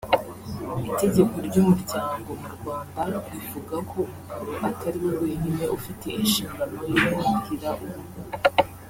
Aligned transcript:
Itegeko 0.89 1.35
ry’ 1.47 1.55
umuryango 1.61 2.29
mu 2.41 2.47
Rwanda 2.55 3.01
rivuga 3.33 3.75
ko 3.89 3.97
umugabo 4.05 4.49
atari 4.69 4.97
we 5.05 5.11
wenyine 5.21 5.63
ufite 5.77 6.05
inshingano 6.21 6.75
yo 6.89 6.97
guhahira 7.15 7.69
urugo 7.83 8.15